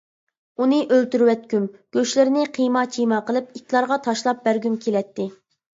ئۇنى 0.63 0.79
ئۆلتۈرۈۋەتكۈم، 0.95 1.67
گۆشلىرىنى 1.97 2.47
قىيما-چىيما 2.57 3.21
قىلىپ 3.29 3.53
ئىتلارغا 3.61 4.03
تاشلاپ 4.11 4.45
بەرگۈم 4.49 4.85
كېلەتتى. 4.87 5.33